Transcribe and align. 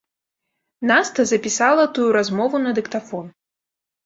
Наста 0.91 1.25
запісала 1.31 1.83
тую 1.99 2.09
размову 2.17 2.63
на 2.65 2.75
дыктафон. 2.81 3.25